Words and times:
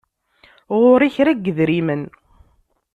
Ɣur-i 0.79 1.09
kra 1.15 1.31
n 1.37 1.41
yedrimen. 1.45 2.03